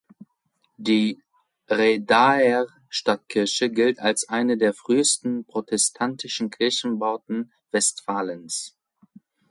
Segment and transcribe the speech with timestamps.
[0.77, 1.21] Die
[1.69, 8.75] Rhedaer Stadtkirche gilt als eine der frühesten protestantischen Kirchenbauten Westfalens.